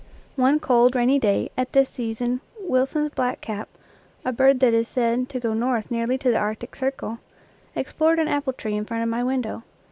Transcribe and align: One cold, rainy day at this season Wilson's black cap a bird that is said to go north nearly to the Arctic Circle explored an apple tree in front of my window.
One 0.35 0.59
cold, 0.59 0.95
rainy 0.95 1.19
day 1.19 1.51
at 1.55 1.73
this 1.73 1.87
season 1.91 2.41
Wilson's 2.59 3.11
black 3.11 3.39
cap 3.39 3.69
a 4.25 4.33
bird 4.33 4.59
that 4.61 4.73
is 4.73 4.87
said 4.87 5.29
to 5.29 5.39
go 5.39 5.53
north 5.53 5.91
nearly 5.91 6.17
to 6.17 6.31
the 6.31 6.39
Arctic 6.39 6.75
Circle 6.75 7.19
explored 7.75 8.17
an 8.17 8.27
apple 8.27 8.53
tree 8.53 8.73
in 8.75 8.85
front 8.85 9.03
of 9.03 9.09
my 9.09 9.23
window. 9.23 9.61